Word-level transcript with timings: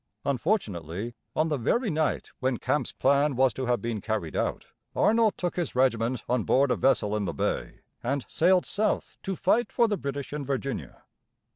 Unfortunately, 0.25 1.13
on 1.35 1.49
the 1.49 1.59
very 1.59 1.91
night 1.91 2.31
when 2.39 2.57
Campe's 2.57 2.91
plan 2.91 3.35
was 3.35 3.53
to 3.53 3.67
have 3.67 3.83
been 3.83 4.01
carried 4.01 4.35
out, 4.35 4.65
Arnold 4.95 5.37
took 5.37 5.57
his 5.57 5.75
regiment 5.75 6.23
on 6.27 6.43
board 6.43 6.71
a 6.71 6.75
vessel 6.75 7.15
in 7.15 7.25
the 7.25 7.35
bay, 7.35 7.81
and 8.01 8.25
sailed 8.27 8.65
south 8.65 9.17
to 9.21 9.35
fight 9.35 9.71
for 9.71 9.87
the 9.87 9.97
British 9.97 10.33
in 10.33 10.43
Virginia. 10.43 11.03